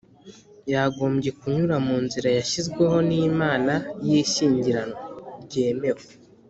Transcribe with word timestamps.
yagombye 0.73 1.29
kunyura 1.39 1.75
mu 1.87 1.97
nzira 2.05 2.27
yashyizweho 2.37 2.97
n 3.07 3.09
Imana 3.29 3.73
y 4.07 4.09
ishyingiranwa 4.21 4.99
ryemewe 5.43 6.03